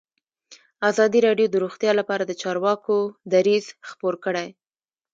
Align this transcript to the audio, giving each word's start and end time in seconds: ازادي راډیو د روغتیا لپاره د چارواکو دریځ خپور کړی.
ازادي 0.89 1.19
راډیو 1.27 1.47
د 1.51 1.55
روغتیا 1.63 1.91
لپاره 1.99 2.23
د 2.25 2.31
چارواکو 2.41 2.95
دریځ 3.31 3.65
خپور 3.89 4.13
کړی. 4.25 4.47